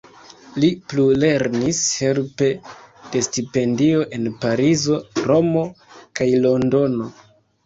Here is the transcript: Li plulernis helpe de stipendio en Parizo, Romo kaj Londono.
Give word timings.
Li 0.61 0.67
plulernis 0.93 1.81
helpe 2.03 2.47
de 3.11 3.21
stipendio 3.27 4.01
en 4.19 4.27
Parizo, 4.47 4.99
Romo 5.29 5.65
kaj 6.23 6.31
Londono. 6.49 7.13